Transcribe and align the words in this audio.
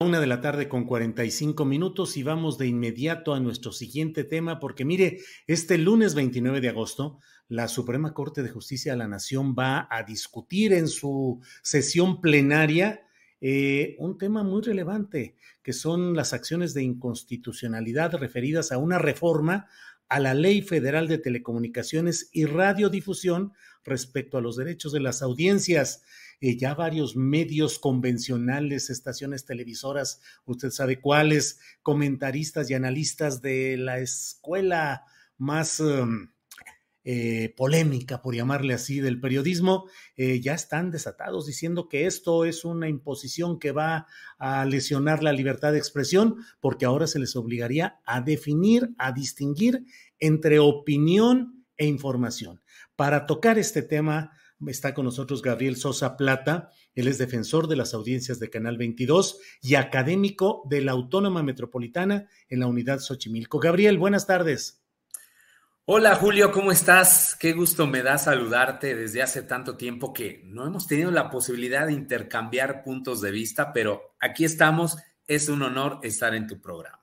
Una 0.00 0.20
de 0.20 0.28
la 0.28 0.40
tarde 0.40 0.68
con 0.68 0.84
45 0.84 1.64
minutos 1.64 2.16
y 2.16 2.22
vamos 2.22 2.56
de 2.56 2.68
inmediato 2.68 3.34
a 3.34 3.40
nuestro 3.40 3.72
siguiente 3.72 4.22
tema 4.22 4.60
porque 4.60 4.84
mire, 4.84 5.18
este 5.48 5.76
lunes 5.76 6.14
29 6.14 6.60
de 6.60 6.68
agosto 6.68 7.18
la 7.48 7.66
Suprema 7.66 8.14
Corte 8.14 8.44
de 8.44 8.48
Justicia 8.48 8.92
de 8.92 8.98
la 8.98 9.08
Nación 9.08 9.56
va 9.58 9.88
a 9.90 10.04
discutir 10.04 10.72
en 10.72 10.86
su 10.86 11.40
sesión 11.62 12.20
plenaria 12.20 13.08
eh, 13.40 13.96
un 13.98 14.18
tema 14.18 14.44
muy 14.44 14.62
relevante, 14.62 15.34
que 15.64 15.72
son 15.72 16.14
las 16.14 16.32
acciones 16.32 16.74
de 16.74 16.84
inconstitucionalidad 16.84 18.14
referidas 18.14 18.70
a 18.70 18.78
una 18.78 19.00
reforma 19.00 19.66
a 20.08 20.20
la 20.20 20.32
Ley 20.32 20.62
Federal 20.62 21.08
de 21.08 21.18
Telecomunicaciones 21.18 22.30
y 22.32 22.44
Radiodifusión 22.44 23.52
respecto 23.82 24.38
a 24.38 24.42
los 24.42 24.56
derechos 24.56 24.92
de 24.92 25.00
las 25.00 25.22
audiencias. 25.22 26.04
Eh, 26.40 26.56
ya 26.56 26.74
varios 26.74 27.16
medios 27.16 27.78
convencionales, 27.78 28.90
estaciones 28.90 29.44
televisoras, 29.44 30.20
usted 30.44 30.70
sabe 30.70 31.00
cuáles, 31.00 31.58
comentaristas 31.82 32.70
y 32.70 32.74
analistas 32.74 33.42
de 33.42 33.76
la 33.76 33.98
escuela 33.98 35.04
más 35.36 35.80
um, 35.80 36.28
eh, 37.10 37.54
polémica, 37.56 38.20
por 38.20 38.34
llamarle 38.34 38.74
así, 38.74 39.00
del 39.00 39.18
periodismo, 39.18 39.88
eh, 40.16 40.40
ya 40.40 40.52
están 40.52 40.90
desatados 40.90 41.46
diciendo 41.46 41.88
que 41.88 42.04
esto 42.04 42.44
es 42.44 42.66
una 42.66 42.88
imposición 42.88 43.58
que 43.58 43.72
va 43.72 44.06
a 44.38 44.66
lesionar 44.66 45.22
la 45.22 45.32
libertad 45.32 45.72
de 45.72 45.78
expresión, 45.78 46.36
porque 46.60 46.84
ahora 46.84 47.06
se 47.06 47.18
les 47.18 47.34
obligaría 47.34 47.98
a 48.04 48.20
definir, 48.20 48.90
a 48.98 49.12
distinguir 49.12 49.86
entre 50.18 50.58
opinión 50.58 51.64
e 51.78 51.86
información. 51.86 52.60
Para 52.94 53.24
tocar 53.24 53.58
este 53.58 53.80
tema, 53.80 54.32
Está 54.66 54.92
con 54.92 55.04
nosotros 55.04 55.40
Gabriel 55.40 55.76
Sosa 55.76 56.16
Plata, 56.16 56.70
él 56.94 57.06
es 57.06 57.16
defensor 57.18 57.68
de 57.68 57.76
las 57.76 57.94
audiencias 57.94 58.40
de 58.40 58.50
Canal 58.50 58.76
22 58.76 59.38
y 59.62 59.76
académico 59.76 60.62
de 60.68 60.80
la 60.80 60.92
Autónoma 60.92 61.44
Metropolitana 61.44 62.28
en 62.48 62.60
la 62.60 62.66
unidad 62.66 62.98
Xochimilco. 62.98 63.60
Gabriel, 63.60 63.98
buenas 63.98 64.26
tardes. 64.26 64.82
Hola 65.84 66.16
Julio, 66.16 66.50
¿cómo 66.50 66.72
estás? 66.72 67.36
Qué 67.38 67.52
gusto 67.52 67.86
me 67.86 68.02
da 68.02 68.18
saludarte 68.18 68.94
desde 68.94 69.22
hace 69.22 69.42
tanto 69.42 69.76
tiempo 69.76 70.12
que 70.12 70.42
no 70.44 70.66
hemos 70.66 70.86
tenido 70.86 71.10
la 71.10 71.30
posibilidad 71.30 71.86
de 71.86 71.94
intercambiar 71.94 72.82
puntos 72.82 73.20
de 73.22 73.30
vista, 73.30 73.72
pero 73.72 74.14
aquí 74.20 74.44
estamos. 74.44 74.98
Es 75.26 75.48
un 75.48 75.62
honor 75.62 76.00
estar 76.02 76.34
en 76.34 76.46
tu 76.46 76.60
programa. 76.60 76.98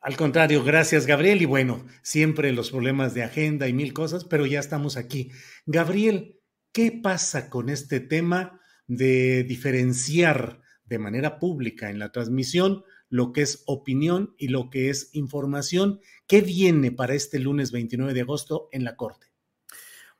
Al 0.00 0.16
contrario, 0.16 0.62
gracias 0.62 1.06
Gabriel. 1.06 1.42
Y 1.42 1.46
bueno, 1.46 1.84
siempre 2.02 2.52
los 2.52 2.70
problemas 2.70 3.14
de 3.14 3.24
agenda 3.24 3.66
y 3.66 3.72
mil 3.72 3.92
cosas, 3.92 4.24
pero 4.24 4.46
ya 4.46 4.60
estamos 4.60 4.96
aquí. 4.96 5.32
Gabriel, 5.66 6.37
¿Qué 6.78 6.92
pasa 6.92 7.50
con 7.50 7.70
este 7.70 7.98
tema 7.98 8.60
de 8.86 9.42
diferenciar 9.42 10.60
de 10.84 11.00
manera 11.00 11.40
pública 11.40 11.90
en 11.90 11.98
la 11.98 12.12
transmisión 12.12 12.84
lo 13.08 13.32
que 13.32 13.42
es 13.42 13.64
opinión 13.66 14.36
y 14.38 14.46
lo 14.46 14.70
que 14.70 14.88
es 14.88 15.10
información? 15.12 16.00
¿Qué 16.28 16.40
viene 16.40 16.92
para 16.92 17.14
este 17.14 17.40
lunes 17.40 17.72
29 17.72 18.14
de 18.14 18.20
agosto 18.20 18.68
en 18.70 18.84
la 18.84 18.94
Corte? 18.94 19.26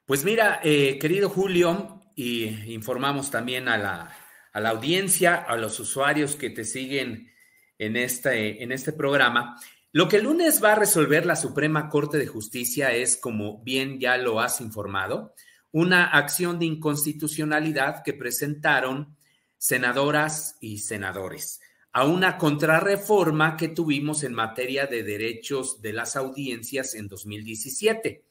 Pues 0.04 0.24
mira, 0.24 0.58
eh, 0.64 0.98
querido 0.98 1.28
Julio, 1.28 2.00
y 2.16 2.46
informamos 2.72 3.30
también 3.30 3.69
a 3.69 3.78
la, 3.78 4.16
a 4.52 4.58
la, 4.58 4.70
audiencia, 4.70 5.36
a 5.36 5.56
los 5.56 5.78
usuarios 5.78 6.34
que 6.34 6.50
te 6.50 6.64
siguen 6.64 7.30
en 7.78 7.94
este, 7.94 8.64
en 8.64 8.72
este 8.72 8.92
programa. 8.92 9.60
Lo 9.92 10.08
que 10.08 10.16
el 10.16 10.25
lunes 10.25 10.60
va 10.60 10.72
a 10.72 10.80
resolver 10.80 11.25
la 11.25 11.36
Suprema 11.36 11.88
Corte 11.88 12.19
de 12.19 12.26
Justicia 12.26 12.92
es, 12.92 13.16
como 13.16 13.62
bien 13.62 14.00
ya 14.00 14.16
lo 14.16 14.40
has 14.40 14.60
informado, 14.60 15.36
una 15.72 16.06
acción 16.06 16.58
de 16.58 16.66
inconstitucionalidad 16.66 18.02
que 18.02 18.14
presentaron 18.14 19.16
senadoras 19.56 20.56
y 20.60 20.78
senadores 20.78 21.60
a 21.92 22.04
una 22.04 22.36
contrarreforma 22.38 23.56
que 23.56 23.68
tuvimos 23.68 24.22
en 24.22 24.34
materia 24.34 24.86
de 24.86 25.02
derechos 25.02 25.80
de 25.80 25.92
las 25.92 26.16
audiencias 26.16 26.94
en 26.94 27.08
2017. 27.08 28.24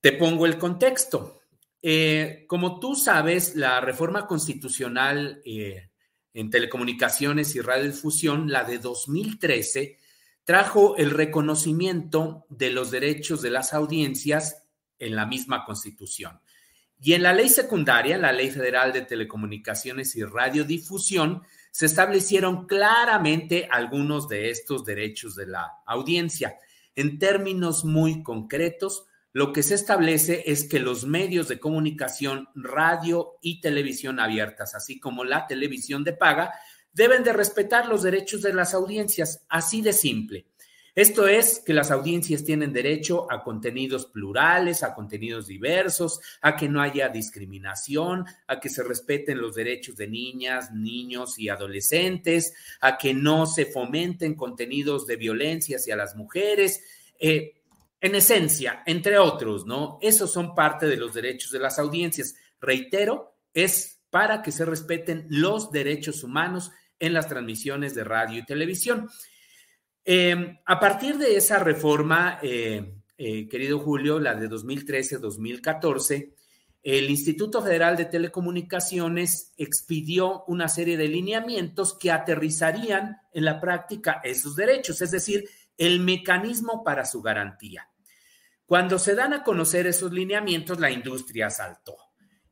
Te 0.00 0.12
pongo 0.12 0.46
el 0.46 0.56
contexto. 0.56 1.42
Eh, 1.82 2.44
como 2.46 2.78
tú 2.78 2.94
sabes, 2.94 3.54
la 3.54 3.80
reforma 3.80 4.26
constitucional 4.26 5.42
eh, 5.44 5.90
en 6.32 6.48
telecomunicaciones 6.48 7.54
y 7.54 7.60
radiodifusión, 7.60 8.50
la 8.50 8.64
de 8.64 8.78
2013, 8.78 9.98
trajo 10.44 10.96
el 10.96 11.10
reconocimiento 11.10 12.46
de 12.48 12.70
los 12.70 12.90
derechos 12.90 13.42
de 13.42 13.50
las 13.50 13.74
audiencias 13.74 14.64
en 15.00 15.16
la 15.16 15.26
misma 15.26 15.64
Constitución. 15.64 16.40
Y 17.02 17.14
en 17.14 17.22
la 17.22 17.32
ley 17.32 17.48
secundaria, 17.48 18.18
la 18.18 18.32
Ley 18.32 18.50
Federal 18.50 18.92
de 18.92 19.02
Telecomunicaciones 19.02 20.14
y 20.16 20.22
Radiodifusión, 20.22 21.42
se 21.70 21.86
establecieron 21.86 22.66
claramente 22.66 23.68
algunos 23.70 24.28
de 24.28 24.50
estos 24.50 24.84
derechos 24.84 25.34
de 25.34 25.46
la 25.46 25.72
audiencia. 25.86 26.58
En 26.94 27.18
términos 27.18 27.84
muy 27.84 28.22
concretos, 28.22 29.06
lo 29.32 29.52
que 29.52 29.62
se 29.62 29.76
establece 29.76 30.42
es 30.46 30.64
que 30.64 30.80
los 30.80 31.06
medios 31.06 31.48
de 31.48 31.60
comunicación, 31.60 32.48
radio 32.54 33.38
y 33.40 33.60
televisión 33.60 34.20
abiertas, 34.20 34.74
así 34.74 34.98
como 34.98 35.24
la 35.24 35.46
televisión 35.46 36.04
de 36.04 36.12
paga, 36.12 36.52
deben 36.92 37.22
de 37.22 37.32
respetar 37.32 37.86
los 37.86 38.02
derechos 38.02 38.42
de 38.42 38.52
las 38.52 38.74
audiencias, 38.74 39.44
así 39.48 39.80
de 39.82 39.92
simple. 39.92 40.46
Esto 40.94 41.26
es 41.26 41.60
que 41.64 41.72
las 41.72 41.90
audiencias 41.90 42.44
tienen 42.44 42.72
derecho 42.72 43.30
a 43.30 43.42
contenidos 43.42 44.06
plurales, 44.06 44.82
a 44.82 44.94
contenidos 44.94 45.46
diversos, 45.46 46.20
a 46.40 46.56
que 46.56 46.68
no 46.68 46.80
haya 46.80 47.08
discriminación, 47.08 48.24
a 48.46 48.60
que 48.60 48.68
se 48.68 48.82
respeten 48.82 49.40
los 49.40 49.54
derechos 49.54 49.96
de 49.96 50.08
niñas, 50.08 50.72
niños 50.72 51.38
y 51.38 51.48
adolescentes, 51.48 52.54
a 52.80 52.98
que 52.98 53.14
no 53.14 53.46
se 53.46 53.66
fomenten 53.66 54.34
contenidos 54.34 55.06
de 55.06 55.16
violencia 55.16 55.76
hacia 55.76 55.96
las 55.96 56.16
mujeres. 56.16 56.82
Eh, 57.18 57.54
en 58.00 58.14
esencia, 58.14 58.82
entre 58.86 59.18
otros, 59.18 59.66
¿no? 59.66 59.98
Esos 60.00 60.32
son 60.32 60.54
parte 60.54 60.86
de 60.86 60.96
los 60.96 61.12
derechos 61.12 61.50
de 61.50 61.58
las 61.58 61.78
audiencias. 61.78 62.34
Reitero, 62.60 63.36
es 63.52 64.00
para 64.10 64.42
que 64.42 64.52
se 64.52 64.64
respeten 64.64 65.26
los 65.28 65.70
derechos 65.70 66.24
humanos 66.24 66.70
en 66.98 67.12
las 67.12 67.28
transmisiones 67.28 67.94
de 67.94 68.04
radio 68.04 68.38
y 68.38 68.46
televisión. 68.46 69.08
Em, 70.12 70.58
a 70.66 70.80
partir 70.80 71.18
de 71.18 71.36
esa 71.36 71.60
reforma, 71.60 72.40
eh, 72.42 72.96
eh, 73.16 73.48
querido 73.48 73.78
Julio, 73.78 74.18
la 74.18 74.34
de 74.34 74.48
2013-2014, 74.48 76.34
el 76.82 77.08
Instituto 77.08 77.62
Federal 77.62 77.96
de 77.96 78.06
Telecomunicaciones 78.06 79.52
expidió 79.56 80.42
una 80.48 80.66
serie 80.66 80.96
de 80.96 81.06
lineamientos 81.06 81.96
que 81.96 82.10
aterrizarían 82.10 83.18
en 83.32 83.44
la 83.44 83.60
práctica 83.60 84.20
esos 84.24 84.56
derechos, 84.56 85.00
es 85.00 85.12
decir, 85.12 85.48
el 85.78 86.00
mecanismo 86.00 86.82
para 86.82 87.04
su 87.04 87.22
garantía. 87.22 87.88
Cuando 88.66 88.98
se 88.98 89.14
dan 89.14 89.32
a 89.32 89.44
conocer 89.44 89.86
esos 89.86 90.10
lineamientos, 90.10 90.80
la 90.80 90.90
industria 90.90 91.50
saltó 91.50 91.96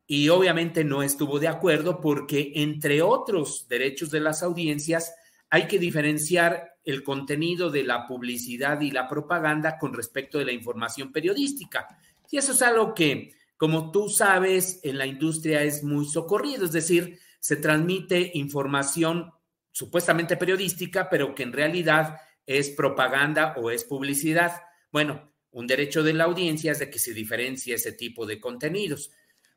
y 0.07 0.29
obviamente 0.29 0.85
no 0.85 1.03
estuvo 1.03 1.41
de 1.41 1.49
acuerdo 1.49 2.01
porque, 2.01 2.53
entre 2.55 3.03
otros 3.03 3.67
derechos 3.67 4.13
de 4.13 4.21
las 4.21 4.45
audiencias, 4.45 5.13
hay 5.51 5.67
que 5.67 5.81
diferenciar 5.81 6.78
el 6.89 7.03
contenido 7.03 7.69
de 7.71 7.85
la 7.85 8.07
publicidad 8.07 8.81
y 8.81 8.91
la 8.91 9.07
propaganda 9.07 9.77
con 9.77 9.93
respecto 9.93 10.39
de 10.39 10.47
la 10.47 10.53
información 10.53 11.13
periodística. 11.13 11.87
Y 12.31 12.39
eso 12.39 12.53
es 12.53 12.63
algo 12.63 12.95
que, 12.95 13.35
como 13.59 13.91
tú 13.91 14.09
sabes, 14.09 14.81
en 14.83 14.97
la 14.97 15.05
industria 15.05 15.63
es 15.63 15.85
muy 15.85 16.07
socorrido, 16.07 16.65
es 16.65 16.73
decir, 16.73 17.19
se 17.41 17.57
transmite 17.57 18.31
información 18.33 19.31
supuestamente 19.71 20.39
periodística, 20.39 21.11
pero 21.11 21.35
que 21.35 21.43
en 21.43 21.53
realidad 21.53 22.23
es 22.47 22.71
propaganda 22.71 23.53
o 23.59 23.71
es 23.71 23.85
publicidad. 23.85 24.53
Bueno, 24.91 25.31
un 25.51 25.67
derecho 25.67 26.03
de 26.03 26.15
la 26.15 26.25
audiencia 26.25 26.73
es 26.73 26.79
de 26.79 26.89
que 26.89 26.99
se 26.99 27.13
diferencie 27.13 27.75
ese 27.75 27.93
tipo 27.93 28.25
de 28.25 28.41
contenidos. 28.41 29.11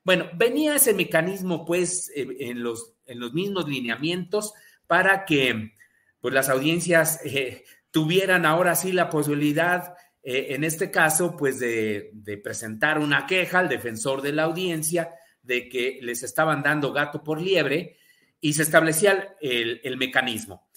Bueno, 0.04 0.30
venía 0.34 0.76
ese 0.76 0.94
mecanismo 0.94 1.64
pues 1.64 2.12
eh, 2.14 2.28
en 2.42 2.62
los, 2.62 2.92
en 3.06 3.22
los 3.22 3.32
mismos 3.32 3.70
lineamientos 3.70 4.54
para 4.86 5.24
que 5.24 5.72
pues 6.22 6.34
las 6.34 6.50
audiencias 6.50 7.20
eh, 7.26 7.66
tuvieran 7.90 8.46
ahora 8.46 8.76
sí 8.76 8.92
la 8.92 9.10
posibilidad, 9.10 9.96
eh, 10.24 10.48
en 10.52 10.64
este 10.64 10.92
caso, 10.92 11.36
pues 11.36 11.60
de, 11.60 12.12
presentar 12.44 13.00
una 13.00 13.26
queja 13.26 13.60
al 13.60 13.68
defensor 13.68 14.22
de 14.22 14.32
la 14.32 14.44
audiencia 14.44 15.14
de 15.42 15.68
que 15.68 16.00
les 16.02 16.24
estaban 16.24 16.62
dando 16.62 16.94
gato 16.94 17.24
por 17.24 17.42
liebre 17.42 17.98
y 18.40 18.54
se 18.54 18.64
establecía 18.64 19.36
el, 19.42 19.82
el 19.84 19.98
mecanismo. 19.98 20.70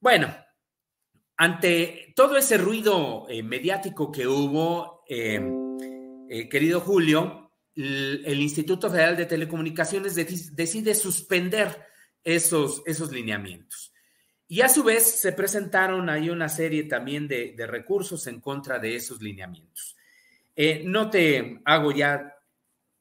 Bueno, 0.00 0.34
ante 1.36 2.12
todo 2.14 2.36
ese 2.36 2.56
ruido 2.56 3.26
eh, 3.28 3.42
mediático 3.42 4.12
que 4.12 4.26
hubo, 4.26 5.04
querido 5.06 6.80
Julio, 6.80 7.44
el, 7.74 8.40
Instituto 8.40 8.90
Federal 8.90 9.16
de 9.16 9.26
Telecomunicaciones 9.26 10.14
decide 10.14 10.94
suspender 10.94 11.86
esos, 12.22 12.82
esos 12.86 13.12
lineamientos. 13.12 13.93
Y 14.46 14.60
a 14.60 14.68
su 14.68 14.82
vez 14.82 15.20
se 15.20 15.32
presentaron 15.32 16.08
ahí 16.10 16.28
una 16.30 16.48
serie 16.48 16.84
también 16.84 17.26
de, 17.26 17.54
recursos 17.66 18.26
en 18.26 18.40
contra 18.40 18.78
de 18.78 18.96
esos 18.96 19.22
lineamientos. 19.22 19.96
Eh, 20.54 20.82
no 20.84 21.10
te 21.10 21.60
hago 21.64 21.92
ya 21.92 22.34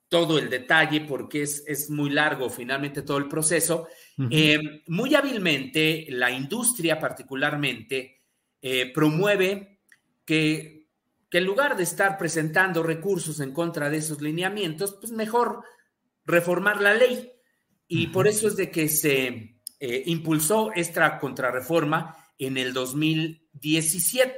todo 0.07 0.37
el 0.37 0.49
detalle 0.49 1.01
porque 1.01 1.41
es, 1.41 1.63
es 1.67 1.89
muy 1.89 2.09
largo 2.11 2.49
finalmente 2.49 3.01
todo 3.01 3.17
el 3.17 3.27
proceso. 3.27 3.87
Eh, 4.29 4.83
muy 4.87 5.15
hábilmente 5.15 6.05
la 6.09 6.29
industria 6.29 6.99
particularmente 6.99 8.21
eh, 8.61 8.91
promueve 8.93 9.79
que, 10.23 10.87
que 11.29 11.39
en 11.39 11.45
lugar 11.45 11.75
de 11.75 11.83
estar 11.83 12.17
presentando 12.17 12.83
recursos 12.83 13.39
en 13.39 13.51
contra 13.51 13.89
de 13.89 13.97
esos 13.97 14.21
lineamientos, 14.21 14.97
pues 15.01 15.11
mejor 15.11 15.63
reformar 16.25 16.79
la 16.79 16.93
ley. 16.93 17.31
Y 17.87 18.07
por 18.07 18.27
eso 18.27 18.47
es 18.47 18.55
de 18.55 18.69
que 18.71 18.89
se, 18.89 19.57
eh, 19.85 20.01
impulsó 20.05 20.71
esta 20.73 21.19
contrarreforma 21.19 22.15
en 22.39 22.55
el 22.55 22.71
2017. 22.71 24.37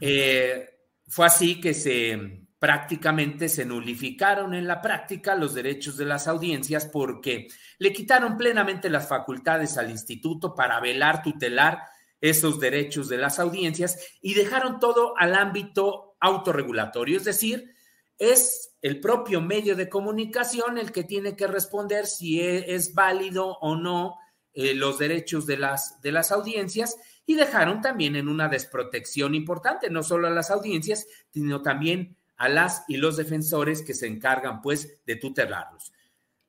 Eh, 0.00 0.70
fue 1.08 1.26
así 1.26 1.60
que 1.60 1.74
se 1.74 2.46
prácticamente 2.56 3.48
se 3.48 3.64
nulificaron 3.64 4.54
en 4.54 4.68
la 4.68 4.80
práctica 4.80 5.34
los 5.34 5.52
derechos 5.52 5.96
de 5.96 6.04
las 6.04 6.28
audiencias 6.28 6.86
porque 6.86 7.48
le 7.78 7.92
quitaron 7.92 8.36
plenamente 8.36 8.88
las 8.88 9.08
facultades 9.08 9.76
al 9.78 9.90
instituto 9.90 10.54
para 10.54 10.78
velar, 10.78 11.24
tutelar 11.24 11.80
esos 12.20 12.60
derechos 12.60 13.08
de 13.08 13.16
las 13.16 13.40
audiencias 13.40 13.98
y 14.22 14.34
dejaron 14.34 14.78
todo 14.78 15.14
al 15.18 15.34
ámbito 15.34 16.14
autorregulatorio, 16.20 17.16
es 17.16 17.24
decir, 17.24 17.74
es 18.16 18.76
el 18.80 19.00
propio 19.00 19.40
medio 19.40 19.74
de 19.74 19.88
comunicación 19.88 20.78
el 20.78 20.92
que 20.92 21.02
tiene 21.02 21.34
que 21.34 21.48
responder 21.48 22.06
si 22.06 22.40
e, 22.40 22.76
es 22.76 22.94
válido 22.94 23.58
o 23.58 23.74
no 23.74 24.14
eh, 24.58 24.74
los 24.74 24.98
derechos 24.98 25.44
de 25.44 25.58
las, 25.58 26.00
de 26.00 26.12
las 26.12 26.32
audiencias 26.32 26.96
y 27.26 27.34
dejaron 27.34 27.82
también 27.82 28.16
en 28.16 28.26
una 28.26 28.48
desprotección 28.48 29.34
importante, 29.34 29.90
no 29.90 30.02
solo 30.02 30.28
a 30.28 30.30
las 30.30 30.50
audiencias, 30.50 31.06
sino 31.30 31.60
también 31.60 32.16
a 32.38 32.48
las 32.48 32.82
y 32.88 32.96
los 32.96 33.18
defensores 33.18 33.82
que 33.82 33.92
se 33.92 34.06
encargan 34.06 34.62
pues 34.62 35.04
de 35.04 35.16
tutelarlos. 35.16 35.92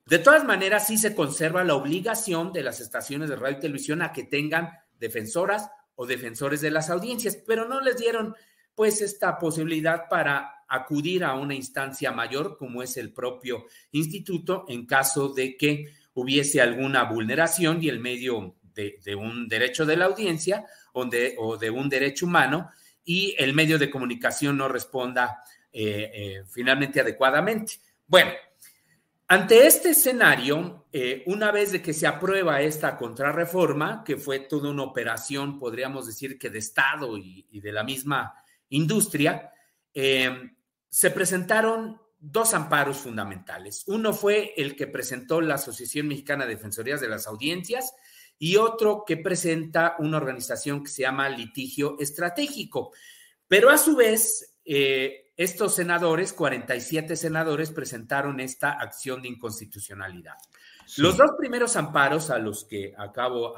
De 0.06 0.20
todas 0.20 0.46
maneras, 0.46 0.88
sí 0.88 0.98
se 0.98 1.14
conserva 1.14 1.66
la 1.66 1.76
obligación 1.76 2.54
de 2.54 2.64
las 2.64 2.80
estaciones 2.80 3.28
de 3.28 3.36
radio 3.36 3.58
y 3.58 3.60
televisión 3.60 4.02
a 4.02 4.14
que 4.14 4.24
tengan 4.24 4.70
defensoras 4.98 5.70
o 5.96 6.06
defensores 6.06 6.62
de 6.62 6.72
las 6.72 6.90
audiencias, 6.90 7.38
pero 7.46 7.68
no 7.68 7.82
les 7.82 7.98
dieron 7.98 8.34
pues 8.74 9.02
esta 9.02 9.38
posibilidad 9.38 10.08
para 10.08 10.64
acudir 10.70 11.26
a 11.26 11.34
una 11.34 11.56
instancia 11.56 12.14
mayor 12.14 12.58
como 12.58 12.82
es 12.82 12.96
el 12.96 13.12
propio 13.12 13.66
instituto 13.92 14.64
en 14.70 14.86
caso 14.86 15.34
de 15.34 15.58
que 15.58 15.88
hubiese 16.18 16.60
alguna 16.60 17.04
vulneración 17.04 17.84
y 17.84 17.90
el 17.90 18.00
medio 18.00 18.56
de, 18.74 19.16
un 19.16 19.48
derecho 19.48 19.86
de 19.86 19.98
la 19.98 20.06
audiencia 20.06 20.66
o 20.94 21.06
de, 21.06 21.70
un 21.70 21.90
derecho 21.90 22.26
humano 22.26 22.72
y 23.04 23.36
el 23.38 23.54
medio 23.54 23.78
de 23.78 23.90
comunicación 23.92 24.58
no 24.58 24.68
responda 24.68 25.44
eh, 25.72 26.12
eh, 26.14 26.44
finalmente 26.50 27.02
adecuadamente. 27.02 27.74
Bueno, 28.08 28.32
ante 29.28 29.68
este 29.68 29.92
escenario, 29.92 30.88
eh, 30.92 31.22
una 31.28 31.52
vez 31.52 31.80
que 31.82 31.94
se 31.94 32.08
aprueba 32.08 32.62
esta 32.62 32.98
contrarreforma, 32.98 34.04
que 34.04 34.18
fue 34.18 34.40
toda 34.40 34.72
una 34.72 34.84
operación, 34.84 35.60
podríamos 35.60 36.08
decir 36.08 36.40
que 36.40 36.50
de 36.50 36.60
Estado 36.60 37.16
y 37.16 37.60
de 37.62 37.72
la 37.72 37.84
misma 37.84 38.34
industria, 38.70 39.52
se 39.94 41.12
presentaron 41.12 42.00
dos 42.20 42.54
amparos 42.54 42.98
fundamentales. 42.98 43.84
Uno 43.88 44.14
fue 44.14 44.54
el 44.58 44.76
que 44.76 44.88
presentó 44.88 45.42
la 45.42 45.56
Asociación 45.56 46.08
Mexicana 46.08 46.46
de 46.46 46.56
Defensorías 46.56 47.02
de 47.02 47.10
las 47.10 47.28
Audiencias 47.28 47.94
y 48.40 48.58
otro 48.58 49.04
que 49.06 49.18
presenta 49.18 49.96
una 50.00 50.18
organización 50.18 50.84
que 50.84 50.90
se 50.90 51.04
llama 51.04 51.30
Litigio 51.30 51.96
Estratégico. 52.00 52.92
Pero 53.48 53.70
a 53.70 53.78
su 53.78 53.96
vez, 53.96 54.58
eh, 54.66 55.32
estos 55.38 55.76
senadores, 55.76 56.34
47 56.34 57.16
senadores, 57.16 57.72
presentaron 57.72 58.40
esta 58.40 58.72
acción 58.72 59.22
de 59.22 59.30
inconstitucionalidad. 59.30 60.36
Los 60.98 61.18
dos 61.18 61.32
primeros 61.38 61.76
amparos 61.76 62.30
a 62.30 62.38
los 62.40 62.66
que 62.66 62.94
acabo 62.98 63.54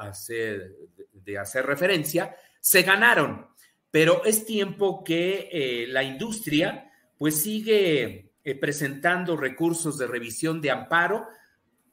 de 1.12 1.38
hacer 1.38 1.66
referencia 1.66 2.34
se 2.60 2.82
ganaron, 2.82 3.46
pero 3.90 4.24
es 4.24 4.44
tiempo 4.44 5.04
que 5.04 5.48
eh, 5.50 5.86
la 5.88 6.02
industria 6.02 6.90
pues 7.16 7.42
sigue 7.42 8.29
eh, 8.44 8.54
presentando 8.54 9.36
recursos 9.36 9.98
de 9.98 10.06
revisión 10.06 10.60
de 10.60 10.70
amparo, 10.70 11.26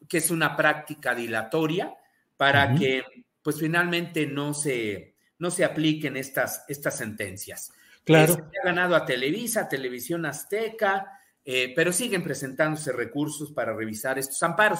que 0.07 0.19
es 0.19 0.31
una 0.31 0.55
práctica 0.55 1.13
dilatoria 1.13 1.93
para 2.37 2.75
que 2.75 3.03
pues 3.41 3.59
finalmente 3.59 4.27
no 4.27 4.53
se, 4.53 5.15
no 5.39 5.51
se 5.51 5.65
apliquen 5.65 6.17
estas, 6.17 6.63
estas 6.67 6.97
sentencias. 6.97 7.71
Claro. 8.03 8.35
se 8.35 8.41
ha 8.41 8.65
ganado 8.65 8.95
a 8.95 9.05
Televisa, 9.05 9.67
Televisión 9.67 10.25
Azteca, 10.25 11.19
eh, 11.43 11.73
pero 11.75 11.91
siguen 11.91 12.23
presentándose 12.23 12.91
recursos 12.91 13.51
para 13.51 13.73
revisar 13.73 14.17
estos 14.17 14.41
amparos. 14.43 14.79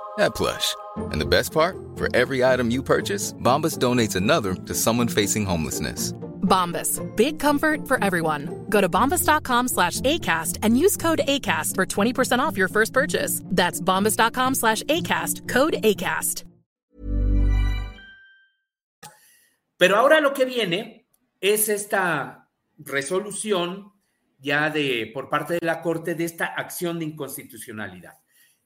that 0.17 0.35
plush. 0.35 0.75
And 0.97 1.19
the 1.19 1.25
best 1.25 1.51
part, 1.51 1.77
for 1.95 2.07
every 2.15 2.43
item 2.43 2.71
you 2.71 2.83
purchase, 2.83 3.33
Bombas 3.33 3.77
donates 3.77 4.15
another 4.15 4.53
to 4.55 4.73
someone 4.73 5.07
facing 5.07 5.45
homelessness. 5.45 6.13
Bombas, 6.41 6.99
big 7.15 7.39
comfort 7.39 7.87
for 7.87 8.03
everyone. 8.03 8.65
Go 8.69 8.81
to 8.81 8.89
bombas.com 8.89 9.67
slash 9.69 10.01
ACAST 10.01 10.57
and 10.63 10.77
use 10.77 10.97
code 10.97 11.21
ACAST 11.27 11.75
for 11.75 11.85
20% 11.85 12.39
off 12.39 12.57
your 12.57 12.67
first 12.67 12.93
purchase. 12.93 13.41
That's 13.45 13.79
bombas.com 13.79 14.55
slash 14.55 14.83
ACAST, 14.83 15.47
code 15.47 15.77
ACAST. 15.83 16.43
Pero 19.77 19.95
ahora 19.95 20.21
lo 20.21 20.31
que 20.31 20.45
viene 20.45 21.07
es 21.39 21.67
esta 21.67 22.47
resolución 22.77 23.91
ya 24.37 24.69
de 24.69 25.09
por 25.11 25.27
parte 25.27 25.55
de 25.55 25.65
la 25.65 25.81
Corte 25.81 26.13
de 26.13 26.25
esta 26.25 26.45
acción 26.45 26.99
de 26.99 27.05
inconstitucionalidad. 27.05 28.20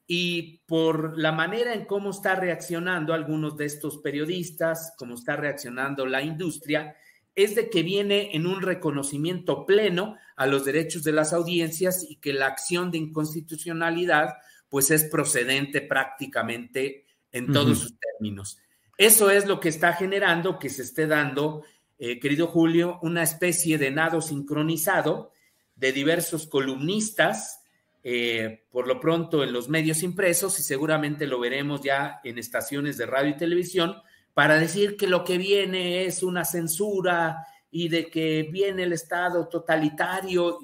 Y 0.06 0.58
por 0.66 1.18
la 1.18 1.32
manera 1.32 1.74
en 1.74 1.84
cómo 1.84 2.10
está 2.10 2.36
reaccionando 2.36 3.12
algunos 3.12 3.56
de 3.56 3.64
estos 3.64 3.98
periodistas, 3.98 4.94
cómo 4.96 5.14
está 5.14 5.36
reaccionando 5.36 6.06
la 6.06 6.22
industria, 6.22 6.96
es 7.34 7.54
de 7.54 7.68
que 7.68 7.82
viene 7.82 8.34
en 8.34 8.46
un 8.46 8.62
reconocimiento 8.62 9.66
pleno 9.66 10.16
a 10.36 10.46
los 10.46 10.64
derechos 10.64 11.02
de 11.02 11.12
las 11.12 11.32
audiencias 11.32 12.06
y 12.08 12.16
que 12.16 12.32
la 12.32 12.46
acción 12.46 12.90
de 12.90 12.98
inconstitucionalidad 12.98 14.36
pues 14.68 14.90
es 14.90 15.04
procedente 15.04 15.82
prácticamente 15.82 17.04
en 17.32 17.52
todos 17.52 17.78
sus 17.78 17.94
términos. 17.98 18.58
Eso 18.96 19.30
es 19.30 19.46
lo 19.46 19.60
que 19.60 19.68
está 19.68 19.92
generando 19.92 20.58
que 20.58 20.70
se 20.70 20.82
esté 20.82 21.06
dando, 21.06 21.64
eh, 21.98 22.18
querido 22.18 22.46
Julio, 22.46 22.98
una 23.02 23.22
especie 23.22 23.76
de 23.76 23.90
nado 23.90 24.22
sincronizado 24.22 25.32
de 25.74 25.92
diversos 25.92 26.46
columnistas, 26.46 27.60
eh, 28.08 28.62
por 28.70 28.86
lo 28.86 29.00
pronto 29.00 29.42
en 29.42 29.52
los 29.52 29.68
medios 29.68 30.04
impresos 30.04 30.60
y 30.60 30.62
seguramente 30.62 31.26
lo 31.26 31.40
veremos 31.40 31.80
ya 31.82 32.20
en 32.22 32.38
estaciones 32.38 32.96
de 32.98 33.04
radio 33.04 33.30
y 33.30 33.36
televisión, 33.36 33.96
para 34.32 34.60
decir 34.60 34.96
que 34.96 35.08
lo 35.08 35.24
que 35.24 35.38
viene 35.38 36.04
es 36.04 36.22
una 36.22 36.44
censura 36.44 37.44
y 37.68 37.88
de 37.88 38.08
que 38.08 38.44
viene 38.44 38.84
el 38.84 38.92
Estado 38.92 39.48
totalitario. 39.48 40.60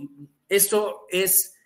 Eso 0.48 1.06
es 1.10 1.56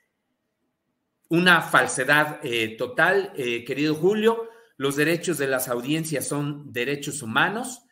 una 1.29 1.61
falsedad 1.61 2.41
eh, 2.43 2.75
total, 2.79 3.35
eh, 3.37 3.63
querido 3.63 3.97
Julio. 3.97 4.49
Los 4.79 4.97
derechos 4.97 5.37
de 5.37 5.49
las 5.49 5.69
audiencias 5.69 6.27
son 6.27 6.73
derechos 6.73 7.21
humanos. 7.21 7.83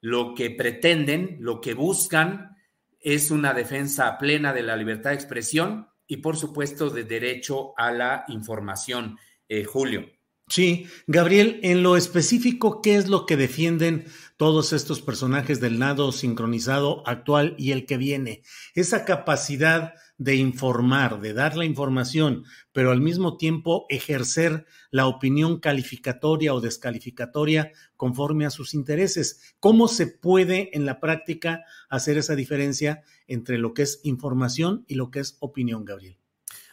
Lo 0.00 0.34
que 0.34 0.48
pretenden, 0.48 1.36
lo 1.40 1.60
que 1.60 1.74
buscan 1.74 2.56
es 2.98 3.30
una 3.30 3.52
defensa 3.52 4.16
plena 4.16 4.54
de 4.54 4.62
la 4.62 4.74
libertad 4.74 5.10
de 5.10 5.16
expresión 5.16 5.88
y 6.06 6.18
por 6.18 6.36
supuesto 6.36 6.90
de 6.90 7.04
derecho 7.04 7.72
a 7.76 7.90
la 7.92 8.24
información. 8.28 9.18
Eh, 9.48 9.64
Julio. 9.64 10.06
Sí, 10.48 10.86
Gabriel, 11.08 11.58
en 11.64 11.82
lo 11.82 11.96
específico, 11.96 12.80
¿qué 12.80 12.94
es 12.94 13.08
lo 13.08 13.26
que 13.26 13.36
defienden 13.36 14.06
todos 14.36 14.72
estos 14.72 15.02
personajes 15.02 15.60
del 15.60 15.80
nado 15.80 16.12
sincronizado 16.12 17.02
actual 17.04 17.56
y 17.58 17.72
el 17.72 17.84
que 17.84 17.96
viene? 17.96 18.42
Esa 18.74 19.04
capacidad 19.04 19.94
de 20.18 20.36
informar, 20.36 21.20
de 21.20 21.32
dar 21.34 21.56
la 21.56 21.64
información, 21.64 22.44
pero 22.72 22.90
al 22.90 23.00
mismo 23.00 23.36
tiempo 23.36 23.86
ejercer 23.88 24.66
la 24.90 25.06
opinión 25.06 25.60
calificatoria 25.60 26.54
o 26.54 26.60
descalificatoria 26.60 27.72
conforme 27.96 28.46
a 28.46 28.50
sus 28.50 28.74
intereses. 28.74 29.54
¿Cómo 29.60 29.88
se 29.88 30.06
puede 30.06 30.76
en 30.76 30.86
la 30.86 31.00
práctica 31.00 31.64
hacer 31.88 32.18
esa 32.18 32.34
diferencia 32.34 33.02
entre 33.26 33.58
lo 33.58 33.74
que 33.74 33.82
es 33.82 34.00
información 34.04 34.84
y 34.86 34.94
lo 34.94 35.10
que 35.10 35.20
es 35.20 35.36
opinión, 35.40 35.84
Gabriel? 35.84 36.18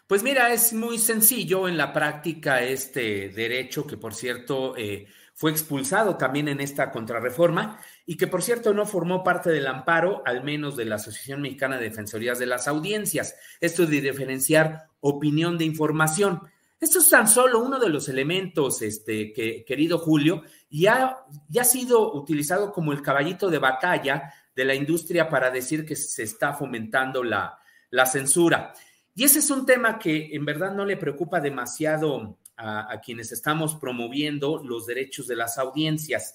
Pues 0.08 0.22
mira, 0.22 0.54
es 0.54 0.74
muy 0.74 0.98
sencillo 0.98 1.68
en 1.68 1.78
la 1.78 1.94
práctica 1.94 2.62
este 2.62 3.30
derecho 3.30 3.88
que, 3.88 3.98
por 3.98 4.14
cierto, 4.14 4.76
eh, 4.78 5.08
fue 5.34 5.52
expulsado 5.52 6.16
también 6.16 6.48
en 6.48 6.62
esta 6.62 6.92
contrarreforma 6.92 7.80
y 8.06 8.18
que, 8.18 8.28
por 8.28 8.44
cierto, 8.44 8.74
no 8.74 8.86
formó 8.86 9.24
parte 9.24 9.50
del 9.50 9.68
amparo, 9.68 10.22
al 10.26 10.44
menos 10.44 10.76
de 10.78 10.86
la 10.86 10.96
Asociación 10.96 11.42
Mexicana 11.42 11.78
de 11.78 11.90
Defensorías 11.90 12.38
de 12.38 12.46
las 12.46 12.68
Audiencias. 12.68 13.36
Esto 13.60 13.86
de 13.86 14.02
diferenciar 14.02 14.88
opinión 15.00 15.58
de 15.58 15.66
información. 15.66 16.42
Esto 16.80 17.00
es 17.00 17.10
tan 17.10 17.28
solo 17.28 17.64
uno 17.64 17.80
de 17.80 17.90
los 17.90 18.10
elementos, 18.10 18.82
este, 18.82 19.34
que, 19.34 19.66
querido 19.66 19.98
Julio, 19.98 20.44
y 20.70 20.86
ha, 20.86 21.18
ya 21.48 21.62
ha 21.62 21.66
sido 21.66 22.14
utilizado 22.14 22.72
como 22.72 22.92
el 22.92 23.02
caballito 23.02 23.50
de 23.50 23.58
batalla 23.58 24.34
de 24.56 24.66
la 24.66 24.76
industria 24.76 25.30
para 25.30 25.50
decir 25.50 25.86
que 25.86 25.96
se 25.96 26.24
está 26.24 26.54
fomentando 26.54 27.24
la, 27.24 27.58
la 27.90 28.06
censura. 28.06 28.74
Y 29.16 29.24
ese 29.24 29.40
es 29.40 29.50
un 29.50 29.66
tema 29.66 29.98
que 29.98 30.30
en 30.34 30.46
verdad 30.46 30.74
no 30.74 30.86
le 30.86 30.98
preocupa 30.98 31.40
demasiado 31.40 32.38
a, 32.64 33.02
quienes 33.02 33.32
estamos 33.32 33.76
promoviendo 33.76 34.64
los 34.64 34.86
derechos 34.86 35.28
de 35.28 35.36
las 35.36 35.58
audiencias. 35.58 36.34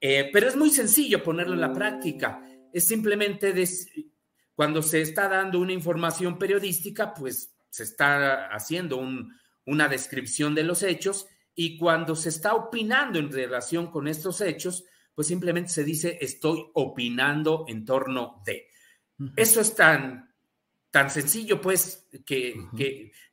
Eh, 0.00 0.30
pero 0.32 0.48
es 0.48 0.56
muy 0.56 0.70
sencillo 0.70 1.22
ponerlo 1.22 1.54
en 1.54 1.60
la 1.60 1.72
práctica. 1.72 2.42
Es 2.72 2.86
simplemente 2.86 3.54
cuando 4.54 4.82
se 4.82 5.00
está 5.00 5.28
dando 5.28 5.60
una 5.60 5.72
información 5.72 6.38
periodística, 6.38 7.14
pues 7.14 7.54
se 7.70 7.84
está 7.84 8.48
haciendo 8.48 9.00
una 9.66 9.88
descripción 9.88 10.54
de 10.54 10.64
los 10.64 10.82
hechos 10.82 11.26
y 11.54 11.76
cuando 11.76 12.16
se 12.16 12.28
está 12.28 12.54
opinando 12.54 13.18
en 13.18 13.30
relación 13.30 13.90
con 13.90 14.08
estos 14.08 14.40
hechos, 14.40 14.84
pues 15.14 15.28
simplemente 15.28 15.70
se 15.70 15.84
dice 15.84 16.18
estoy 16.20 16.64
opinando 16.74 17.64
en 17.68 17.84
torno 17.84 18.42
de. 18.44 18.68
Eso 19.36 19.60
es 19.60 19.74
tan, 19.74 20.27
tan 20.90 21.10
sencillo, 21.10 21.60
pues, 21.60 22.06
que, 22.24 22.56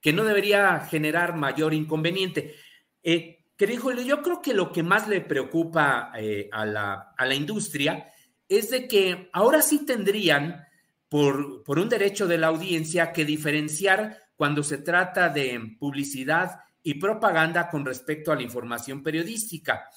que, 0.01 0.13
no 0.13 0.23
debería 0.23 0.79
generar 0.81 1.35
mayor 1.35 1.73
inconveniente. 1.73 2.55
Eh, 3.01 3.45
querido 3.57 3.91
yo 4.01 4.21
creo 4.21 4.41
que 4.41 4.53
lo 4.53 4.71
que 4.71 4.83
más 4.83 5.07
le 5.07 5.21
preocupa 5.21 6.11
eh, 6.17 6.49
a, 6.51 6.65
la, 6.65 7.13
a, 7.17 7.25
la, 7.25 7.35
industria 7.35 8.11
es 8.47 8.69
de 8.69 8.87
que 8.87 9.29
ahora 9.33 9.61
sí 9.61 9.85
tendrían, 9.85 10.65
por, 11.09 11.63
por 11.63 11.79
un 11.79 11.89
derecho 11.89 12.27
de 12.27 12.37
la 12.37 12.47
audiencia, 12.47 13.13
que 13.13 13.25
diferenciar 13.25 14.19
cuando 14.35 14.63
se 14.63 14.79
trata 14.79 15.29
de 15.29 15.77
publicidad 15.79 16.59
y 16.83 16.95
propaganda 16.95 17.69
con 17.69 17.85
respecto 17.85 18.31
a 18.31 18.35
la 18.35 18.43
información 18.43 19.01
periodística. 19.01 19.89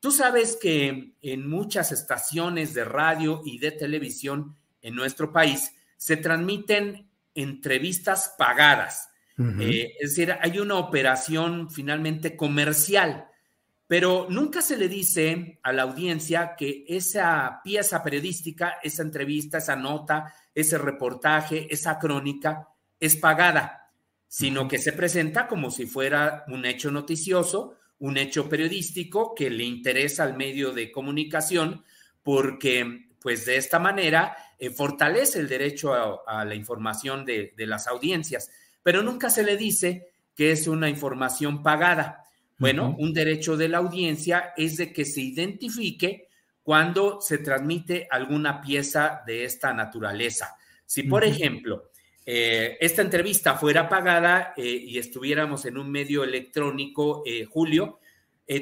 Tú 0.00 0.10
sabes 0.10 0.58
que 0.60 1.14
en 1.22 1.48
muchas 1.48 1.92
estaciones 1.92 2.74
de 2.74 2.84
radio 2.84 3.40
y 3.44 3.58
de 3.58 3.70
televisión 3.70 4.54
en 4.82 4.94
nuestro 4.94 5.32
país, 5.32 5.72
se 6.04 6.18
transmiten 6.18 7.08
entrevistas 7.34 8.34
pagadas. 8.36 9.08
Eh, 9.38 9.94
es 9.98 10.10
decir, 10.10 10.36
hay 10.38 10.58
una 10.58 10.74
operación 10.74 11.70
finalmente 11.70 12.36
comercial, 12.36 13.26
pero 13.86 14.26
nunca 14.28 14.60
se 14.60 14.76
le 14.76 14.90
dice 14.90 15.60
a 15.62 15.72
la 15.72 15.84
audiencia 15.84 16.56
que 16.58 16.84
esa 16.86 17.62
pieza 17.64 18.02
periodística, 18.02 18.80
esa 18.82 19.00
entrevista, 19.00 19.56
esa 19.56 19.76
nota, 19.76 20.30
ese 20.54 20.76
reportaje, 20.76 21.68
esa 21.70 21.98
crónica 21.98 22.68
es 23.00 23.16
pagada, 23.16 23.90
sino 24.28 24.68
que 24.68 24.76
se 24.76 24.92
presenta 24.92 25.48
como 25.48 25.70
si 25.70 25.86
fuera 25.86 26.44
un 26.48 26.66
hecho 26.66 26.90
noticioso, 26.90 27.78
un 28.00 28.18
hecho 28.18 28.46
periodístico 28.46 29.34
que 29.34 29.48
le 29.48 29.64
interesa 29.64 30.24
al 30.24 30.36
medio 30.36 30.70
de 30.72 30.92
comunicación, 30.92 31.82
porque 32.22 33.08
pues 33.22 33.46
de 33.46 33.56
esta 33.56 33.78
manera 33.78 34.36
eh, 34.58 34.70
fortalece 34.70 35.40
el 35.40 35.48
derecho 35.48 35.94
a, 36.26 36.44
la 36.44 36.54
información 36.54 37.24
de, 37.24 37.52
las 37.56 37.86
audiencias, 37.86 38.50
pero 38.82 39.02
nunca 39.02 39.30
se 39.30 39.42
le 39.42 39.56
dice 39.56 40.12
que 40.34 40.52
es 40.52 40.68
una 40.68 40.88
información 40.88 41.62
pagada. 41.62 42.24
Bueno, 42.58 42.94
un 42.98 43.12
derecho 43.12 43.56
de 43.56 43.68
la 43.68 43.78
audiencia 43.78 44.52
es 44.56 44.76
de 44.76 44.92
que 44.92 45.04
se 45.04 45.20
identifique 45.20 46.28
cuando 46.62 47.20
se 47.20 47.38
transmite 47.38 48.06
alguna 48.10 48.60
pieza 48.60 49.22
de 49.26 49.44
esta 49.44 49.74
naturaleza. 49.74 50.56
Si, 50.86 51.02
por 51.02 51.24
ejemplo, 51.24 51.90
eh, 52.24 52.78
esta 52.80 53.02
entrevista 53.02 53.54
fuera 53.54 53.88
pagada 53.88 54.54
eh, 54.56 54.64
y 54.64 54.98
estuviéramos 54.98 55.64
en 55.64 55.78
un 55.78 55.90
medio 55.90 56.22
electrónico, 56.22 57.24
Julio, 57.50 57.98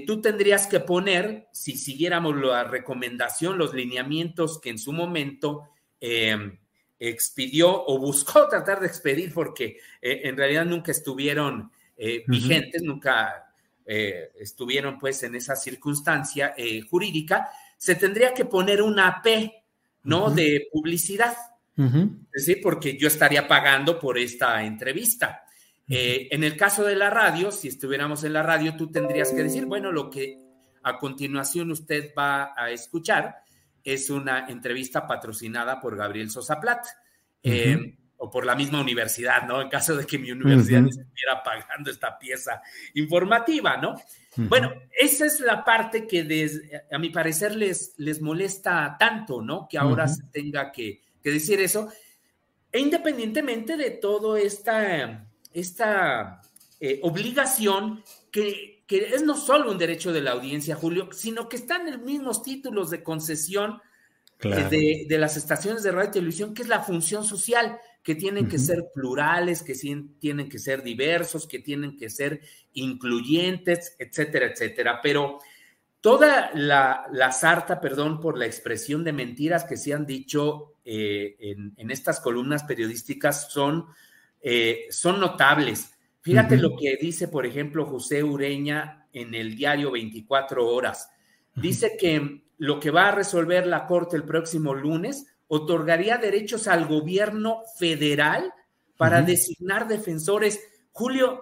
tú 0.06 0.20
tendrías 0.22 0.66
que 0.66 0.80
poner, 0.80 1.48
si 1.52 1.76
siguiéramos 1.76 2.36
la 2.36 2.64
recomendación, 2.64 3.58
los 3.58 3.74
lineamientos 3.74 4.58
que 4.58 4.70
en 4.70 4.78
su 4.78 4.92
momento 4.92 5.68
em, 6.02 6.58
expidió 6.98 7.86
o 7.86 7.98
buscó 7.98 8.46
tratar 8.50 8.80
de 8.80 8.88
expedir, 8.88 9.32
porque 9.32 9.78
eh, 10.00 10.20
en 10.24 10.36
realidad 10.36 10.66
nunca 10.66 10.90
estuvieron 10.90 11.70
eh, 11.96 12.24
vigentes, 12.26 12.82
nunca 12.82 13.48
estuvieron 13.84 14.96
pues 14.96 15.22
en 15.24 15.34
esa 15.34 15.56
circunstancia 15.56 16.54
jurídica, 16.88 17.50
se 17.76 17.96
tendría 17.96 18.32
que 18.32 18.44
poner 18.44 18.80
una 18.80 19.20
P, 19.20 19.64
¿no? 20.04 20.30
De 20.30 20.68
publicidad. 20.72 21.34
Es 21.76 22.46
decir, 22.46 22.60
porque 22.62 22.96
yo 22.96 23.08
estaría 23.08 23.48
pagando 23.48 23.98
por 23.98 24.18
esta 24.18 24.62
entrevista. 24.62 25.42
Eh, 25.88 26.28
en 26.30 26.44
el 26.44 26.56
caso 26.56 26.84
de 26.84 26.96
la 26.96 27.10
radio, 27.10 27.50
si 27.50 27.68
estuviéramos 27.68 28.24
en 28.24 28.32
la 28.32 28.42
radio, 28.42 28.76
tú 28.76 28.90
tendrías 28.90 29.30
que 29.30 29.42
decir, 29.42 29.66
bueno, 29.66 29.92
lo 29.92 30.08
que 30.08 30.38
a 30.82 30.98
continuación 30.98 31.70
usted 31.70 32.12
va 32.16 32.54
a 32.56 32.70
escuchar 32.70 33.41
es 33.84 34.10
una 34.10 34.46
entrevista 34.48 35.06
patrocinada 35.06 35.80
por 35.80 35.96
Gabriel 35.96 36.30
Sosa 36.30 36.60
Plat. 36.60 36.86
Eh, 37.42 37.96
o 38.24 38.30
por 38.30 38.46
la 38.46 38.54
misma 38.54 38.80
universidad, 38.80 39.48
¿no? 39.48 39.60
En 39.60 39.68
caso 39.68 39.96
de 39.96 40.06
que 40.06 40.16
mi 40.16 40.30
universidad 40.30 40.86
estuviera 40.86 41.42
pagando 41.42 41.90
esta 41.90 42.16
pieza 42.16 42.62
informativa, 42.94 43.78
¿no? 43.78 43.96
Bueno, 44.36 44.72
esa 44.96 45.26
es 45.26 45.40
la 45.40 45.64
parte 45.64 46.06
que 46.06 46.20
a 46.92 46.98
mi 46.98 47.10
parecer 47.10 47.56
les, 47.56 47.94
les 47.96 48.22
molesta 48.22 48.94
tanto, 48.96 49.42
¿no? 49.42 49.66
Que 49.68 49.76
ahora 49.76 50.06
se 50.06 50.22
tenga 50.30 50.70
que, 50.70 51.00
que, 51.20 51.32
decir 51.32 51.60
eso. 51.60 51.88
E 52.70 52.78
independientemente 52.78 53.76
de 53.76 53.90
todo 53.90 54.36
esta 54.36 55.26
esta 55.52 56.40
eh, 56.80 57.00
obligación 57.02 58.02
que, 58.30 58.81
que, 58.92 59.14
es 59.14 59.22
no 59.22 59.36
solo 59.36 59.70
un 59.70 59.78
derecho 59.78 60.12
de 60.12 60.20
la 60.20 60.32
audiencia, 60.32 60.76
Julio, 60.76 61.08
sino 61.12 61.48
que 61.48 61.56
están 61.56 61.88
en 61.88 61.94
los 61.94 62.02
mismos 62.02 62.42
títulos 62.42 62.90
de 62.90 63.02
concesión 63.02 63.80
eh, 64.40 64.66
de, 64.70 65.06
de, 65.08 65.18
las 65.18 65.38
estaciones 65.38 65.82
de 65.82 65.92
radio 65.92 66.10
y 66.10 66.12
televisión, 66.12 66.52
que 66.52 66.62
es 66.62 66.68
la 66.68 66.80
función 66.80 67.24
social. 67.24 67.78
que 68.02 68.16
tienen 68.16 68.48
que 68.48 68.58
ser 68.58 68.90
plurales, 68.92 69.62
que 69.62 69.74
tienen 70.18 70.48
que 70.48 70.58
ser 70.58 70.82
diversos, 70.82 71.46
que 71.46 71.60
tienen 71.60 71.96
que 71.96 72.10
ser 72.10 72.40
incluyentes, 72.72 73.94
etcétera, 73.98 74.46
etcétera. 74.46 75.00
Pero 75.00 75.38
toda 76.02 76.50
la, 76.52 77.32
sarta, 77.32 77.80
perdón 77.80 78.20
por 78.20 78.36
la 78.36 78.44
expresión 78.46 79.04
de 79.04 79.12
mentiras 79.12 79.64
que 79.64 79.76
se 79.76 79.94
han 79.94 80.04
dicho 80.04 80.74
eh, 80.84 81.36
en, 81.76 81.90
estas 81.90 82.20
columnas 82.20 82.64
periodísticas 82.64 83.52
son, 83.52 83.86
eh, 84.42 84.86
son 84.90 85.20
notables. 85.20 85.92
Fíjate 86.22 86.56
lo 86.56 86.76
que 86.76 86.96
dice, 87.00 87.28
por 87.28 87.44
ejemplo, 87.46 87.84
José 87.84 88.22
Ureña 88.22 89.06
en 89.12 89.34
el 89.34 89.56
diario 89.56 89.90
24 89.90 90.66
horas. 90.66 91.10
Dice 91.54 91.96
que 91.98 92.44
lo 92.58 92.78
que 92.78 92.90
va 92.90 93.08
a 93.08 93.12
resolver 93.12 93.66
la 93.66 93.86
Corte 93.86 94.16
el 94.16 94.24
próximo 94.24 94.72
lunes 94.72 95.26
otorgaría 95.48 96.18
derechos 96.18 96.68
al 96.68 96.86
gobierno 96.86 97.62
federal 97.76 98.54
para 98.96 99.20
designar 99.20 99.88
defensores. 99.88 100.60
Julio, 100.92 101.40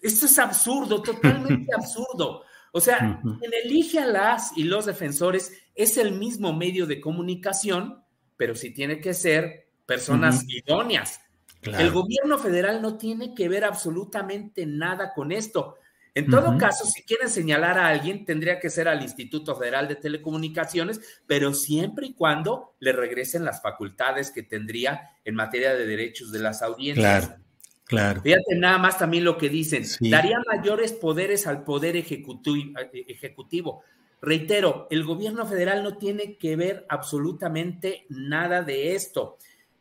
esto 0.00 0.26
es 0.26 0.38
absurdo, 0.38 1.02
totalmente 1.02 1.74
absurdo. 1.76 2.44
O 2.72 2.80
sea, 2.80 3.20
quien 3.22 3.52
elige 3.64 3.98
a 3.98 4.06
las 4.06 4.56
y 4.56 4.64
los 4.64 4.86
defensores 4.86 5.52
es 5.74 5.96
el 5.96 6.12
mismo 6.12 6.52
medio 6.52 6.86
de 6.86 7.00
comunicación, 7.00 8.02
pero 8.36 8.54
sí 8.54 8.72
tiene 8.72 9.00
que 9.00 9.12
ser 9.12 9.68
personas 9.86 10.44
idóneas. 10.48 11.20
El 11.64 11.90
gobierno 11.90 12.38
federal 12.38 12.82
no 12.82 12.96
tiene 12.96 13.34
que 13.34 13.48
ver 13.48 13.64
absolutamente 13.64 14.66
nada 14.66 15.12
con 15.14 15.32
esto. 15.32 15.76
En 16.16 16.30
todo 16.30 16.56
caso, 16.58 16.84
si 16.84 17.02
quieren 17.02 17.28
señalar 17.28 17.76
a 17.76 17.88
alguien, 17.88 18.24
tendría 18.24 18.60
que 18.60 18.70
ser 18.70 18.86
al 18.86 19.02
Instituto 19.02 19.56
Federal 19.56 19.88
de 19.88 19.96
Telecomunicaciones, 19.96 21.00
pero 21.26 21.52
siempre 21.52 22.06
y 22.06 22.14
cuando 22.14 22.76
le 22.78 22.92
regresen 22.92 23.44
las 23.44 23.60
facultades 23.60 24.30
que 24.30 24.44
tendría 24.44 25.10
en 25.24 25.34
materia 25.34 25.74
de 25.74 25.86
derechos 25.86 26.30
de 26.30 26.38
las 26.38 26.62
audiencias. 26.62 27.26
Claro, 27.26 27.42
claro. 27.84 28.22
Fíjate 28.22 28.54
nada 28.54 28.78
más 28.78 28.96
también 28.96 29.24
lo 29.24 29.36
que 29.36 29.48
dicen. 29.48 29.84
Daría 30.08 30.38
mayores 30.46 30.92
poderes 30.92 31.48
al 31.48 31.64
Poder 31.64 31.96
ejecutivo. 31.96 33.82
Reitero, 34.22 34.86
el 34.90 35.02
gobierno 35.02 35.46
federal 35.46 35.82
no 35.82 35.98
tiene 35.98 36.38
que 36.38 36.54
ver 36.54 36.86
absolutamente 36.88 38.06
nada 38.08 38.62
de 38.62 38.94
esto. 38.94 39.36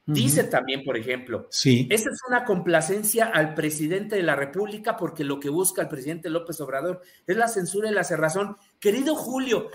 Dice 0.05 0.43
también, 0.43 0.83
por 0.83 0.97
ejemplo, 0.97 1.47
sí. 1.49 1.87
esa 1.89 2.09
es 2.09 2.19
una 2.27 2.43
complacencia 2.43 3.25
al 3.25 3.53
presidente 3.53 4.17
de 4.17 4.23
la 4.23 4.35
República 4.35 4.97
porque 4.97 5.23
lo 5.23 5.39
que 5.39 5.49
busca 5.49 5.81
el 5.81 5.87
presidente 5.87 6.29
López 6.29 6.59
Obrador 6.59 7.01
es 7.25 7.37
la 7.37 7.47
censura 7.47 7.89
y 7.89 7.93
la 7.93 8.03
cerrazón. 8.03 8.57
Querido 8.81 9.15
Julio, 9.15 9.69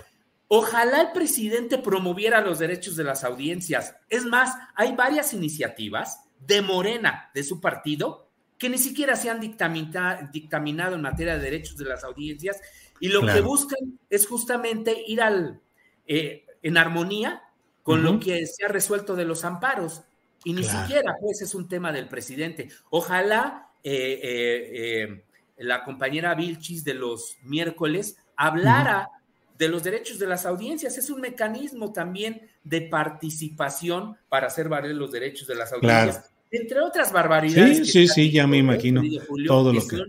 ojalá 0.47 1.01
el 1.01 1.11
presidente 1.13 1.79
promoviera 1.79 2.41
los 2.41 2.59
derechos 2.59 2.95
de 2.95 3.05
las 3.05 3.23
audiencias. 3.23 3.95
Es 4.07 4.25
más, 4.25 4.55
hay 4.75 4.95
varias 4.95 5.33
iniciativas 5.33 6.19
de 6.39 6.61
Morena, 6.61 7.31
de 7.33 7.43
su 7.43 7.59
partido, 7.59 8.29
que 8.59 8.69
ni 8.69 8.77
siquiera 8.77 9.15
se 9.15 9.31
han 9.31 9.39
dictaminado 9.39 10.95
en 10.95 11.01
materia 11.01 11.37
de 11.37 11.43
derechos 11.43 11.77
de 11.77 11.85
las 11.85 12.03
audiencias 12.03 12.61
y 12.99 13.07
lo 13.07 13.25
que 13.25 13.41
buscan 13.41 13.99
es 14.09 14.27
justamente 14.27 15.03
ir 15.07 15.21
al, 15.21 15.61
eh, 16.05 16.45
en 16.61 16.77
armonía 16.77 17.41
con 17.81 18.03
lo 18.03 18.19
que 18.19 18.45
se 18.45 18.65
ha 18.65 18.67
resuelto 18.67 19.15
de 19.15 19.25
los 19.25 19.43
amparos. 19.45 20.03
Y 20.43 20.53
ni 20.53 20.63
siquiera, 20.63 21.15
pues, 21.19 21.41
es 21.41 21.53
un 21.53 21.67
tema 21.67 21.91
del 21.91 22.07
presidente. 22.07 22.69
Ojalá 22.89 23.69
eh, 23.83 24.19
eh, 24.21 25.03
eh, 25.03 25.23
la 25.57 25.83
compañera 25.83 26.35
Vilchis 26.35 26.83
de 26.83 26.93
los 26.93 27.37
miércoles 27.43 28.17
hablara 28.35 29.09
de 29.57 29.67
los 29.67 29.83
derechos 29.83 30.19
de 30.19 30.27
las 30.27 30.45
audiencias. 30.45 30.97
Es 30.97 31.09
un 31.09 31.19
mecanismo 31.19 31.91
también 31.91 32.49
de 32.63 32.81
participación 32.81 34.15
para 34.29 34.47
hacer 34.47 34.69
valer 34.69 34.95
los 34.95 35.11
derechos 35.11 35.47
de 35.47 35.55
las 35.55 35.73
audiencias. 35.73 36.31
Entre 36.51 36.79
otras 36.79 37.11
barbaridades. 37.11 37.77
Sí, 37.77 37.85
sí, 37.85 38.07
sí, 38.07 38.31
ya 38.31 38.47
me 38.47 38.57
imagino 38.57 39.01
todo 39.45 39.73
lo 39.73 39.85
que... 39.85 40.03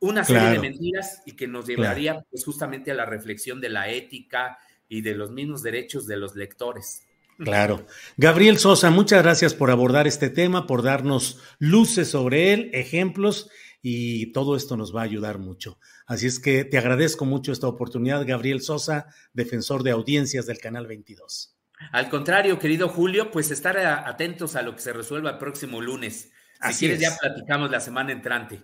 Una 0.00 0.22
serie 0.22 0.50
de 0.50 0.58
mentiras 0.58 1.22
y 1.24 1.32
que 1.32 1.46
nos 1.46 1.66
llevaría 1.66 2.22
pues, 2.30 2.44
justamente 2.44 2.90
a 2.90 2.94
la 2.94 3.06
reflexión 3.06 3.60
de 3.60 3.70
la 3.70 3.88
ética 3.88 4.58
y 4.88 5.00
de 5.00 5.14
los 5.14 5.30
mismos 5.30 5.62
derechos 5.62 6.06
de 6.06 6.18
los 6.18 6.36
lectores. 6.36 7.06
Claro. 7.38 7.86
Gabriel 8.16 8.58
Sosa, 8.58 8.90
muchas 8.90 9.22
gracias 9.22 9.54
por 9.54 9.70
abordar 9.70 10.06
este 10.06 10.30
tema, 10.30 10.66
por 10.66 10.82
darnos 10.82 11.40
luces 11.58 12.08
sobre 12.08 12.52
él, 12.52 12.70
ejemplos, 12.72 13.50
y 13.82 14.32
todo 14.32 14.56
esto 14.56 14.76
nos 14.76 14.94
va 14.94 15.02
a 15.02 15.04
ayudar 15.04 15.38
mucho. 15.38 15.78
Así 16.06 16.26
es 16.26 16.40
que 16.40 16.64
te 16.64 16.78
agradezco 16.78 17.24
mucho 17.24 17.52
esta 17.52 17.66
oportunidad, 17.66 18.26
Gabriel 18.26 18.62
Sosa, 18.62 19.06
defensor 19.32 19.82
de 19.82 19.90
audiencias 19.90 20.46
del 20.46 20.58
Canal 20.58 20.86
22. 20.86 21.54
Al 21.92 22.08
contrario, 22.08 22.58
querido 22.58 22.88
Julio, 22.88 23.30
pues 23.30 23.50
estar 23.50 23.76
atentos 23.78 24.56
a 24.56 24.62
lo 24.62 24.74
que 24.74 24.80
se 24.80 24.92
resuelva 24.92 25.30
el 25.30 25.38
próximo 25.38 25.80
lunes. 25.80 26.30
Si 26.70 26.78
quieres, 26.78 27.00
ya 27.00 27.14
platicamos 27.20 27.70
la 27.70 27.80
semana 27.80 28.12
entrante. 28.12 28.62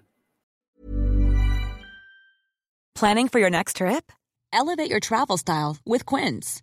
¿Planning 2.94 3.28
for 3.28 3.40
your 3.40 3.50
next 3.50 3.76
trip? 3.76 4.12
Elevate 4.52 4.88
your 4.88 5.00
travel 5.00 5.36
style 5.36 5.76
with 5.84 6.04
Quince. 6.06 6.62